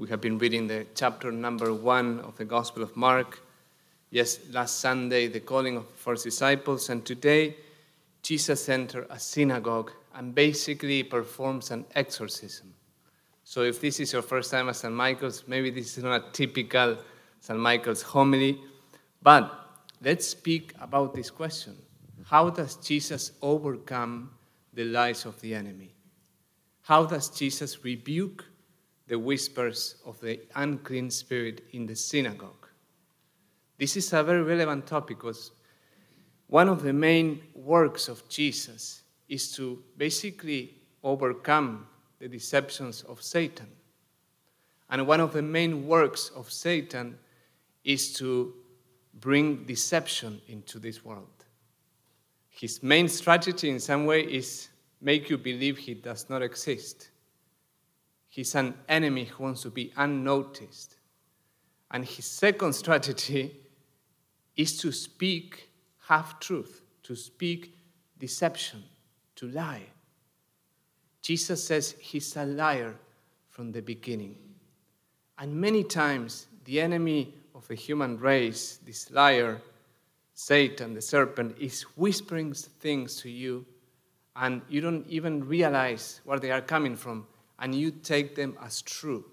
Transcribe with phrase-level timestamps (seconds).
[0.00, 3.42] We have been reading the chapter number one of the Gospel of Mark.
[4.08, 7.54] Yes, last Sunday, the calling of first disciples, and today,
[8.22, 12.72] Jesus enters a synagogue and basically performs an exorcism.
[13.44, 14.94] So, if this is your first time at St.
[14.94, 16.96] Michael's, maybe this is not a typical
[17.40, 17.60] St.
[17.60, 18.58] Michael's homily,
[19.20, 21.76] but let's speak about this question
[22.24, 24.30] How does Jesus overcome
[24.72, 25.92] the lies of the enemy?
[26.84, 28.46] How does Jesus rebuke
[29.10, 32.68] the whispers of the unclean spirit in the synagogue?
[33.76, 35.50] This is a very relevant topic because
[36.46, 41.88] one of the main works of Jesus is to basically overcome
[42.20, 43.66] the deceptions of Satan.
[44.90, 47.18] And one of the main works of Satan
[47.84, 48.54] is to
[49.14, 51.44] bring deception into this world.
[52.48, 54.68] His main strategy, in some way, is
[55.00, 57.09] make you believe he does not exist.
[58.30, 60.96] He's an enemy who wants to be unnoticed.
[61.90, 63.56] And his second strategy
[64.56, 65.68] is to speak
[66.06, 67.76] half truth, to speak
[68.18, 68.84] deception,
[69.34, 69.82] to lie.
[71.20, 72.94] Jesus says he's a liar
[73.48, 74.36] from the beginning.
[75.36, 79.60] And many times, the enemy of the human race, this liar,
[80.34, 83.66] Satan, the serpent, is whispering things to you,
[84.36, 87.26] and you don't even realize where they are coming from,
[87.60, 89.24] and you take them as true.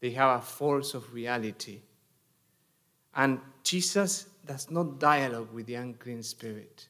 [0.00, 1.80] They have a force of reality.
[3.14, 6.88] And Jesus does not dialogue with the unclean spirit.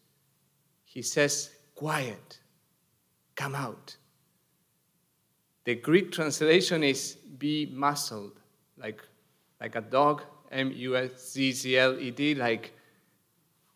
[0.84, 2.38] He says, Quiet,
[3.34, 3.96] come out.
[5.64, 8.38] The Greek translation is be muzzled,
[8.76, 9.02] like,
[9.60, 12.72] like a dog, M U S Z Z L E D, like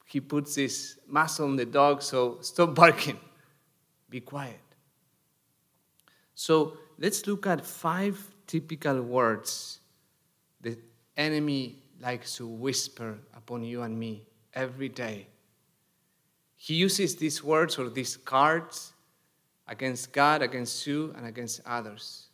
[0.04, 3.18] he puts this muscle on the dog, so stop barking,
[4.08, 4.67] be quiet.
[6.38, 9.80] So let's look at five typical words
[10.60, 10.78] the
[11.16, 14.22] enemy likes to whisper upon you and me
[14.54, 15.26] every day.
[16.54, 18.92] He uses these words or these cards
[19.66, 22.28] against God, against you, and against others.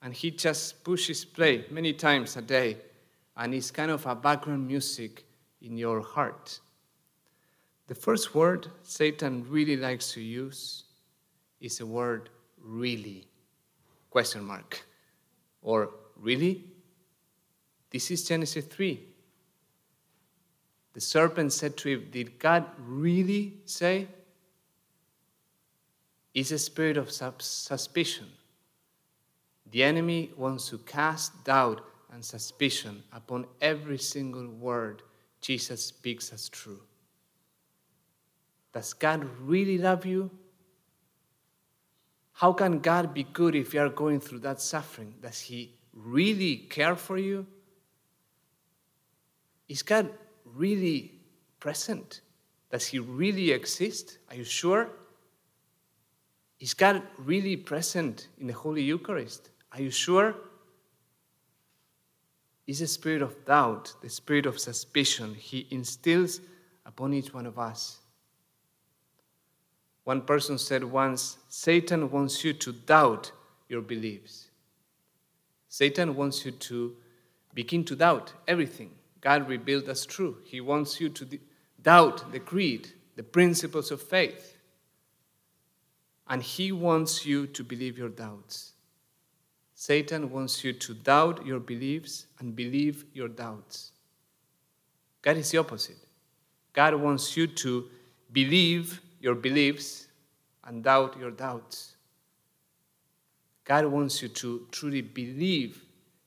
[0.00, 2.78] And he just pushes play many times a day,
[3.36, 5.26] and it's kind of a background music
[5.60, 6.60] in your heart.
[7.88, 10.84] The first word Satan really likes to use
[11.60, 12.30] is the word
[12.62, 13.26] really
[14.10, 14.84] question mark.
[15.62, 16.64] Or really?
[17.90, 19.12] This is Genesis 3
[20.92, 24.08] the serpent said to Eve did God really say?
[26.34, 28.26] It's a spirit of suspicion.
[29.70, 35.02] The enemy wants to cast doubt and suspicion upon every single word
[35.40, 36.80] Jesus speaks as true.
[38.72, 40.30] Does God really love you?
[42.42, 45.14] How can God be good if you are going through that suffering?
[45.22, 47.46] Does He really care for you?
[49.68, 50.10] Is God
[50.44, 51.20] really
[51.60, 52.20] present?
[52.68, 54.18] Does He really exist?
[54.28, 54.90] Are you sure?
[56.58, 59.50] Is God really present in the Holy Eucharist?
[59.70, 60.34] Are you sure?
[62.66, 66.40] Is the spirit of doubt, the spirit of suspicion He instills
[66.86, 68.01] upon each one of us.
[70.04, 73.32] One person said once Satan wants you to doubt
[73.68, 74.48] your beliefs.
[75.68, 76.96] Satan wants you to
[77.54, 78.90] begin to doubt everything
[79.20, 80.38] God revealed as true.
[80.44, 81.38] He wants you to
[81.80, 84.58] doubt the creed, the principles of faith.
[86.28, 88.72] And he wants you to believe your doubts.
[89.74, 93.92] Satan wants you to doubt your beliefs and believe your doubts.
[95.22, 95.98] God is the opposite.
[96.72, 97.88] God wants you to
[98.32, 100.08] believe your beliefs
[100.64, 101.96] and doubt your doubts.
[103.64, 105.84] God wants you to truly believe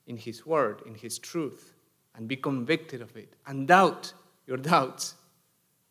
[0.08, 1.74] in His word, in His truth,
[2.16, 4.14] and be convicted of it, and doubt
[4.48, 5.16] your doubts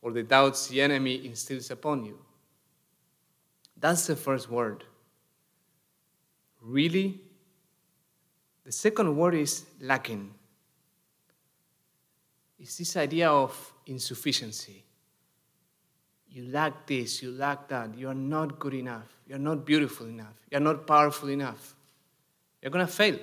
[0.00, 2.18] or the doubts the enemy instills upon you.
[3.78, 4.84] That's the first word.
[6.62, 7.20] Really?
[8.64, 10.32] The second word is lacking.
[12.58, 14.84] It's this idea of insufficiency
[16.34, 20.34] you lack this, you lack that, you are not good enough, you're not beautiful enough,
[20.50, 21.74] you're not powerful enough.
[22.60, 23.18] You're going to fail.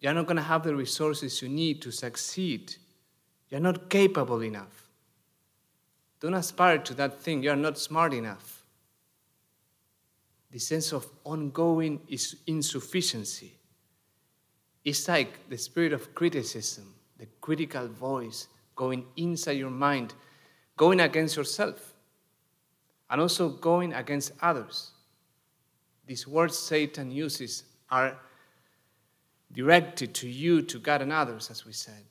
[0.00, 2.74] You're not going to have the resources you need to succeed.
[3.50, 4.84] You're not capable enough.
[6.18, 7.42] Don't aspire to that thing.
[7.42, 8.64] You're not smart enough.
[10.50, 12.00] The sense of ongoing
[12.46, 13.52] insufficiency.
[14.82, 20.14] It's like the spirit of criticism, the critical voice going inside your mind
[20.76, 21.94] going against yourself
[23.10, 24.90] and also going against others.
[26.06, 28.16] These words Satan uses are
[29.52, 32.04] directed to you, to God, and others, as we said.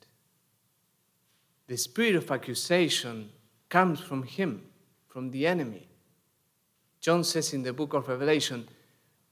[1.66, 3.30] The spirit of accusation
[3.68, 4.62] comes from him,
[5.08, 5.88] from the enemy.
[7.00, 8.68] John says in the book of Revelation,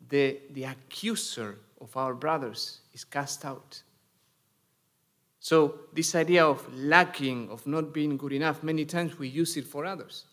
[0.09, 3.83] the, the accuser of our brothers is cast out.
[5.45, 9.67] So, this idea of lacking, of not being good enough, many times we use it
[9.67, 10.25] for others.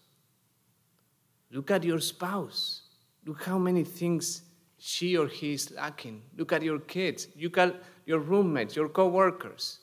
[1.51, 2.83] Look at your spouse.
[3.25, 4.43] Look how many things
[4.77, 6.21] she or he is lacking.
[6.37, 7.27] Look at your kids.
[7.37, 7.75] Look at
[8.05, 9.79] your roommates, your co workers.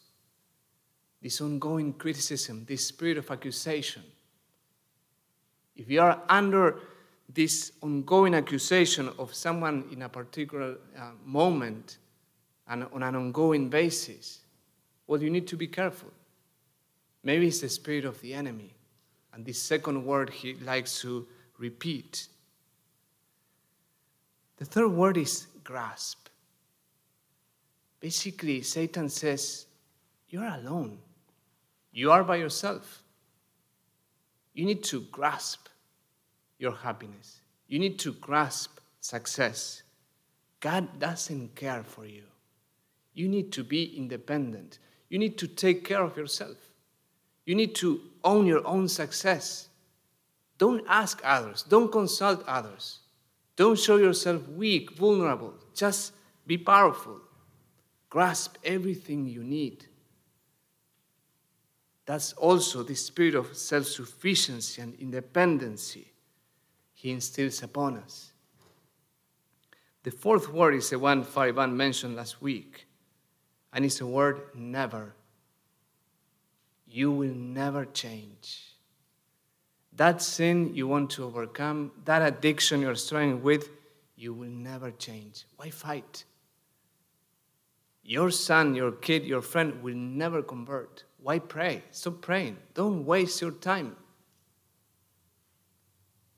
[1.21, 4.05] This ongoing criticism, this spirit of accusation.
[5.77, 6.81] If you are under
[7.29, 11.99] this ongoing accusation of someone in a particular uh, moment
[12.67, 14.41] and on an ongoing basis,
[15.09, 16.13] well, you need to be careful.
[17.25, 18.75] Maybe it's the spirit of the enemy.
[19.33, 21.27] And this second word he likes to
[21.59, 22.29] repeat.
[24.59, 26.29] The third word is grasp.
[28.01, 29.67] Basically, Satan says,
[30.29, 30.99] You're alone.
[31.91, 33.03] You are by yourself.
[34.53, 35.69] You need to grasp
[36.59, 37.41] your happiness.
[37.67, 39.83] You need to grasp success.
[40.61, 42.25] God doesn't care for you.
[43.15, 44.79] You need to be independent.
[45.09, 46.57] You need to take care of yourself.
[47.47, 49.69] You need to own your own success.
[50.59, 51.63] Don't ask others.
[51.63, 52.99] Don't consult others.
[53.57, 55.55] Don't show yourself weak, vulnerable.
[55.75, 56.13] Just
[56.47, 57.21] be powerful.
[58.11, 59.87] Grasp everything you need.
[62.07, 66.13] That's also the spirit of self sufficiency and independency
[66.95, 68.33] he instills upon us.
[70.03, 72.88] The fourth word is the one Fariban mentioned last week,
[73.73, 75.15] and it's the word never.
[76.87, 78.75] You will never change.
[79.93, 83.69] That sin you want to overcome, that addiction you're struggling with,
[84.17, 85.45] you will never change.
[85.57, 86.25] Why fight?
[88.03, 91.05] Your son, your kid, your friend will never convert.
[91.21, 91.83] Why pray?
[91.91, 92.57] Stop praying.
[92.75, 93.97] Don't waste your time.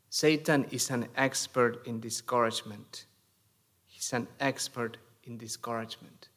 [0.09, 3.05] Satan is an expert in discouragement.
[3.87, 6.30] He's an expert in discouragement.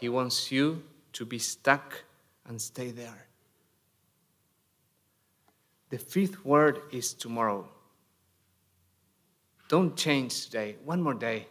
[0.00, 0.82] He wants you
[1.14, 2.04] to be stuck
[2.46, 3.26] and stay there.
[5.88, 7.68] The fifth word is tomorrow.
[9.68, 10.76] Don't change today.
[10.84, 11.46] One more day.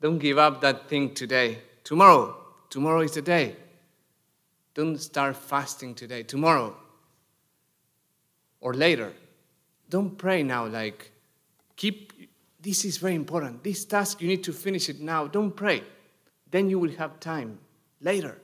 [0.00, 1.58] Don't give up that thing today.
[1.84, 2.36] Tomorrow.
[2.70, 3.56] Tomorrow is the day.
[4.74, 6.22] Don't start fasting today.
[6.22, 6.76] Tomorrow.
[8.60, 9.12] Or later.
[9.90, 11.10] Don't pray now like,
[11.76, 12.12] keep,
[12.60, 13.62] this is very important.
[13.64, 15.26] This task, you need to finish it now.
[15.26, 15.82] Don't pray.
[16.50, 17.58] Then you will have time
[18.02, 18.38] later.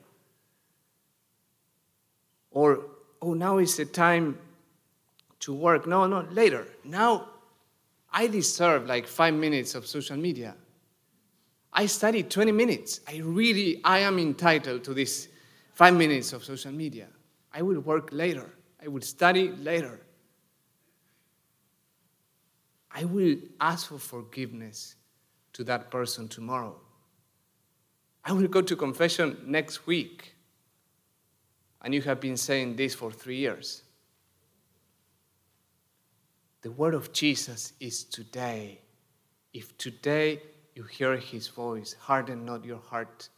[2.51, 2.81] Or,
[3.21, 4.37] oh, now is the time
[5.41, 5.87] to work.
[5.87, 6.65] No, no, later.
[6.83, 7.29] Now
[8.11, 10.55] I deserve like five minutes of social media.
[11.71, 13.01] I studied 20 minutes.
[13.07, 15.27] I really, I am entitled to this
[15.73, 17.07] five minutes of social media.
[17.53, 18.49] I will work later.
[18.83, 19.99] I will study later.
[22.91, 24.95] I will ask for forgiveness
[25.53, 26.75] to that person tomorrow.
[28.29, 30.35] I will go to confession next week.
[31.81, 33.81] And you have been saying this for three years.
[36.61, 38.81] The word of Jesus is today.
[39.51, 40.43] If today
[40.75, 43.29] you hear his voice, harden not your heart.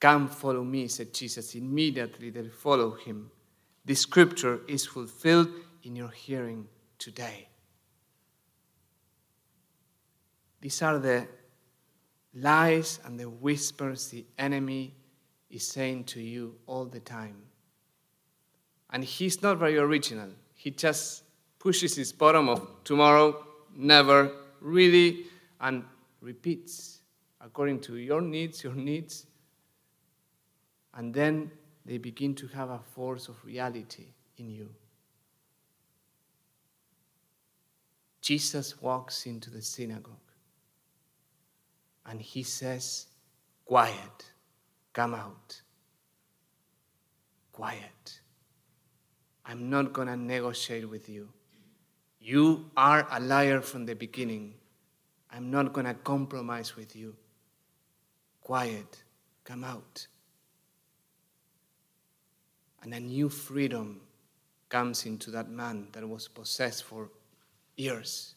[0.00, 1.54] Come follow me, said Jesus.
[1.54, 3.30] Immediately they followed him.
[3.84, 5.50] The scripture is fulfilled
[5.84, 6.66] in your hearing
[6.98, 7.46] today.
[10.60, 11.28] These are the
[12.34, 14.94] lies and the whispers the enemy
[15.50, 17.36] is saying to you all the time.
[18.90, 20.28] And he's not very original.
[20.54, 21.24] He just
[21.58, 25.26] pushes his bottom of tomorrow, never, really,
[25.60, 25.84] and
[26.20, 27.00] repeats
[27.40, 29.26] according to your needs, your needs.
[30.94, 31.50] And then
[31.84, 34.06] they begin to have a force of reality
[34.38, 34.68] in you.
[38.20, 40.23] Jesus walks into the synagogue
[42.06, 43.06] and he says,
[43.64, 44.32] Quiet,
[44.92, 45.60] come out.
[47.52, 48.20] Quiet.
[49.46, 51.28] I'm not going to negotiate with you.
[52.20, 54.54] You are a liar from the beginning.
[55.30, 57.14] I'm not going to compromise with you.
[58.40, 59.02] Quiet,
[59.44, 60.06] come out.
[62.82, 64.00] And a new freedom
[64.68, 67.10] comes into that man that was possessed for
[67.76, 68.33] ears.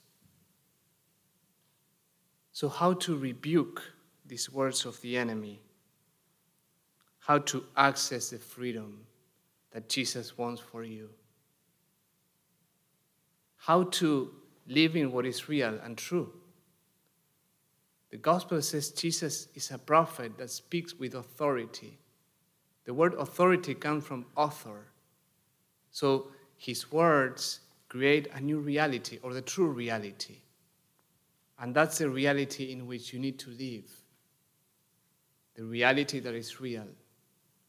[2.58, 3.84] So, how to rebuke
[4.26, 5.62] these words of the enemy?
[7.20, 9.06] How to access the freedom
[9.70, 11.10] that Jesus wants for you?
[13.58, 14.32] How to
[14.66, 16.34] live in what is real and true?
[18.10, 22.00] The gospel says Jesus is a prophet that speaks with authority.
[22.86, 24.88] The word authority comes from author.
[25.92, 30.40] So his words create a new reality or the true reality.
[31.60, 33.90] And that's the reality in which you need to live.
[35.56, 36.86] The reality that is real,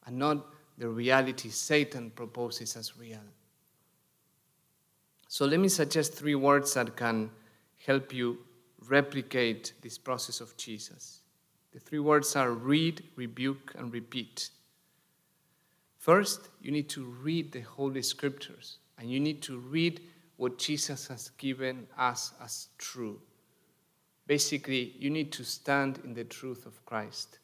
[0.04, 3.22] and not the reality Satan proposes as real.
[5.26, 7.30] So let me suggest three words that can
[7.86, 8.38] help you
[8.86, 11.20] replicate this process of Jesus.
[11.72, 14.50] The three words are read, rebuke, and repeat.
[15.98, 20.00] First, you need to read the Holy Scriptures and you need to read
[20.36, 23.20] what Jesus has given us as true.
[24.28, 27.38] Basically, you need to stand in the truth of Christ.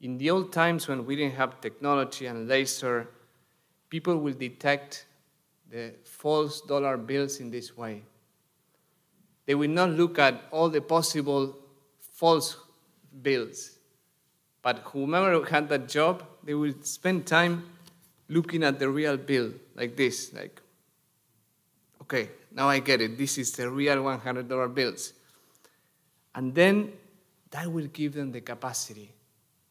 [0.00, 3.08] In the old times when we didn't have technology and laser,
[3.90, 5.04] people will detect
[5.68, 8.02] the false dollar bills in this way.
[9.46, 11.56] They will not look at all the possible
[11.98, 12.56] false
[13.22, 13.72] bills.
[14.62, 17.68] But whomever had that job, they will spend time
[18.28, 20.60] looking at the real bill like this, like,
[22.02, 23.18] okay, now I get it.
[23.18, 25.12] This is the real $100 bills.
[26.36, 26.92] And then
[27.50, 29.10] that will give them the capacity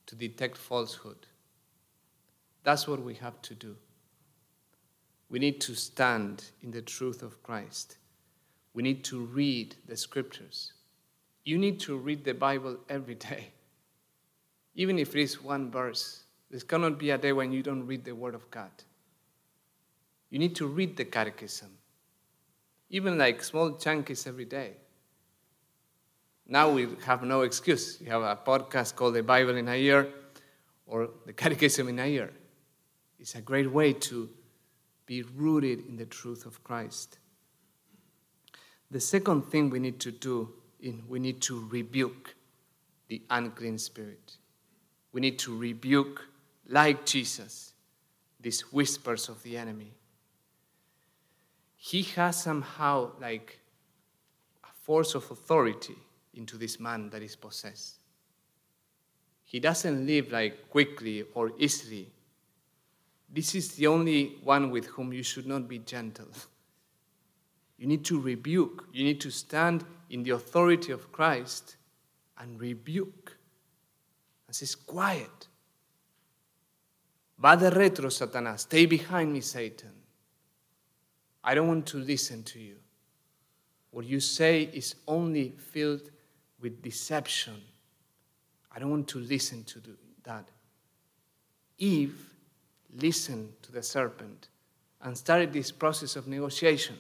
[0.08, 1.28] to detect falsehood.
[2.64, 3.76] That's what we have to do.
[5.30, 7.98] We need to stand in the truth of Christ.
[8.74, 10.74] We need to read the scriptures.
[11.44, 13.50] You need to read the Bible every day,
[14.74, 16.24] even if it is one verse.
[16.50, 18.72] There cannot be a day when you don't read the Word of God.
[20.32, 21.70] You need to read the Catechism,
[22.90, 24.78] even like small chunkies every day.
[26.48, 28.00] Now we have no excuse.
[28.00, 30.08] We have a podcast called The Bible in a Year
[30.86, 32.32] or The Catechism in a Year.
[33.20, 34.30] It's a great way to
[35.08, 37.18] be rooted in the truth of Christ.
[38.92, 40.50] The second thing we need to do
[40.80, 42.36] is we need to rebuke
[43.08, 44.38] the unclean spirit.
[45.14, 46.26] We need to rebuke,
[46.68, 47.74] like Jesus,
[48.40, 49.94] these whispers of the enemy.
[51.76, 53.60] He has somehow like
[54.64, 55.96] a force of authority
[56.36, 58.00] into this man that is possessed.
[59.44, 62.12] He doesn't live like quickly or easily.
[63.30, 66.28] This is the only one with whom you should not be gentle.
[67.78, 68.88] You need to rebuke.
[68.94, 71.76] You need to stand in the authority of Christ
[72.38, 73.38] and rebuke.
[74.48, 75.48] And says, quiet.
[77.38, 78.62] Va de retro, Satanás.
[78.62, 79.92] Stay behind me, Satan.
[81.44, 82.78] I don't want to listen to you.
[83.92, 86.10] What you say is only filled
[86.60, 87.62] with deception.
[88.72, 89.82] I don't want to listen to
[90.24, 90.50] that.
[91.78, 92.34] Eve
[92.98, 94.48] listened to the serpent
[95.02, 96.98] and started this process of negotiation.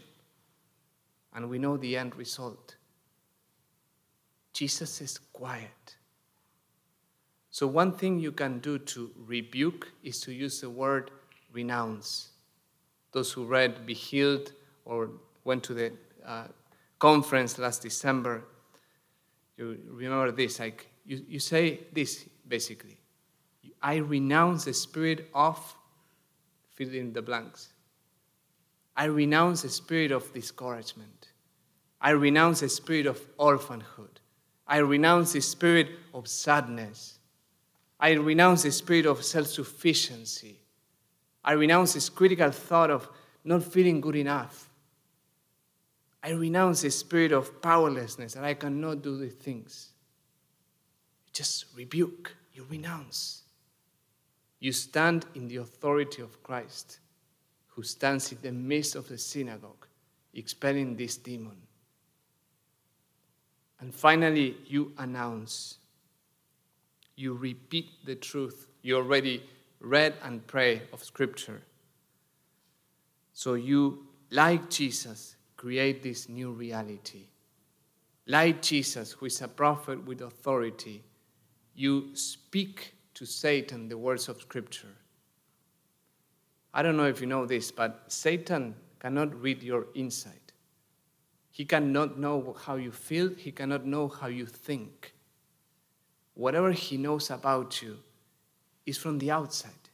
[1.33, 2.75] And we know the end result.
[4.53, 5.95] Jesus is quiet.
[7.51, 11.12] So, one thing you can do to rebuke is to use the word
[11.51, 12.29] renounce.
[13.12, 14.51] Those who read Be Healed
[14.83, 15.09] or
[15.45, 15.93] went to the
[16.25, 16.47] uh,
[17.00, 18.43] conference last December,
[19.57, 20.59] you remember this.
[20.59, 22.97] Like, you, you say this basically
[23.81, 25.75] I renounce the spirit of
[26.74, 27.69] fill in the blanks.
[28.97, 31.29] I renounce the spirit of discouragement.
[32.01, 34.19] I renounce the spirit of orphanhood.
[34.67, 37.19] I renounce the spirit of sadness.
[38.00, 40.59] I renounce the spirit of self sufficiency.
[41.43, 43.07] I renounce this critical thought of
[43.43, 44.64] not feeling good enough.
[46.25, 49.91] I renounce the spirit of powerlessness that I cannot do the things.
[51.27, 53.44] You just rebuke, you renounce.
[54.60, 56.98] You stand in the authority of Christ,
[57.67, 59.86] who stands in the midst of the synagogue,
[60.34, 61.58] expelling this demon.
[63.79, 65.77] And finally, you announce.
[67.15, 69.44] You repeat the truth you already
[69.79, 71.62] read and pray of Scripture.
[73.32, 75.34] So you, like Jesus,
[75.65, 77.24] create this new reality.
[78.27, 81.03] Like Jesus, who is a prophet with authority,
[81.74, 84.95] you speak to Satan the words of Scripture.
[86.72, 90.53] I don't know if you know this, but Satan cannot read your inside.
[91.50, 95.15] He cannot know how you feel, he cannot know how you think.
[96.36, 97.98] Whatever he knows about you
[98.86, 99.89] is from the outside.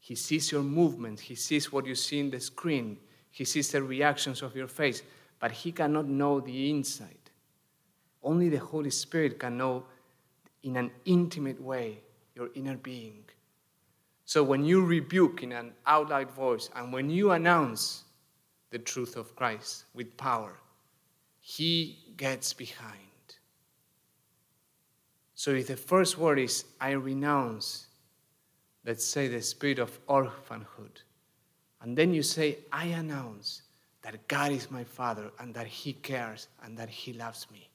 [0.00, 2.96] He sees your movements, he sees what you see in the screen,
[3.32, 5.02] he sees the reactions of your face,
[5.40, 7.30] but he cannot know the inside.
[8.22, 9.84] Only the Holy Spirit can know
[10.62, 11.98] in an intimate way
[12.36, 13.24] your inner being.
[14.26, 18.04] So when you rebuke in an out loud voice and when you announce
[18.70, 20.52] the truth of Christ with power,
[21.40, 22.98] He gets behind.
[25.34, 27.86] So if the first word is, I renounce,
[28.86, 31.00] let's say the spirit of orphanhood,
[31.82, 33.62] and then you say, I announce
[34.02, 37.68] that God is my Father and that He cares and that He loves me.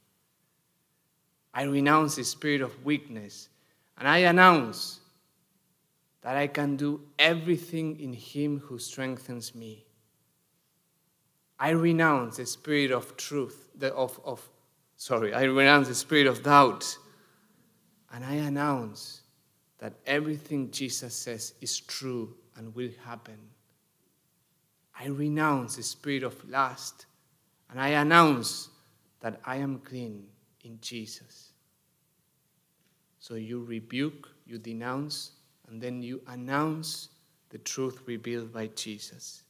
[1.54, 3.50] I renounce the spirit of weakness
[3.98, 5.02] and I announce
[6.22, 9.86] that I can do everything in Him who strengthens me.
[11.60, 14.48] I renounce the spirit of truth, the, of, of,
[14.96, 16.98] sorry, I renounce the spirit of doubt,
[18.14, 19.22] and I announce
[19.80, 23.38] that everything Jesus says is true and will happen.
[25.00, 27.06] I renounce the spirit of lust,
[27.70, 28.70] and I announce
[29.20, 30.26] that I am clean
[30.64, 31.52] in Jesus.
[33.20, 35.32] So you rebuke, you denounce,
[35.68, 37.10] and then you announce
[37.50, 39.44] the truth revealed by Jesus.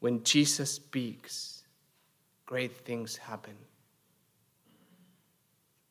[0.00, 1.62] When Jesus speaks,
[2.46, 3.56] great things happen.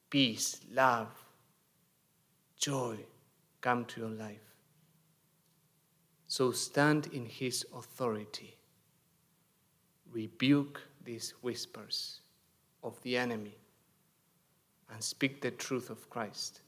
[0.09, 1.09] Peace, love,
[2.57, 2.97] joy
[3.61, 4.46] come to your life.
[6.27, 8.57] So stand in his authority.
[10.11, 12.21] Rebuke these whispers
[12.83, 13.55] of the enemy
[14.91, 16.61] and speak the truth of Christ.